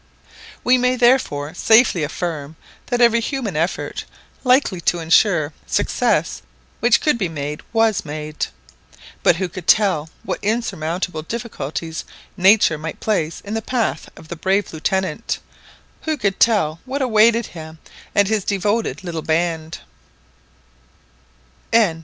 We 0.63 0.79
may 0.79 0.95
therefore 0.95 1.53
safely 1.53 2.03
affirm 2.03 2.55
that 2.87 3.01
every 3.01 3.19
human 3.21 3.55
effort 3.55 4.05
likely 4.43 4.81
to 4.81 4.97
insure 4.97 5.53
success 5.67 6.41
which 6.79 7.01
could 7.01 7.19
be 7.19 7.29
made 7.29 7.61
was 7.71 8.03
made; 8.03 8.47
but 9.21 9.35
who 9.35 9.47
could 9.47 9.67
tell 9.67 10.09
what 10.23 10.43
insurmountable 10.43 11.21
difficulties 11.21 12.03
nature 12.35 12.79
might 12.79 12.99
place 12.99 13.41
in 13.45 13.53
the 13.53 13.61
path 13.61 14.09
of 14.17 14.27
the 14.29 14.35
brave 14.35 14.73
Lieutenant 14.73 15.37
I 16.01 16.05
who 16.05 16.17
could 16.17 16.39
tell 16.39 16.79
what 16.85 17.03
awaited 17.03 17.45
him 17.53 17.77
and 18.15 18.27
his 18.27 18.43
devoted 18.43 19.03
little 19.03 19.21
band. 19.21 19.77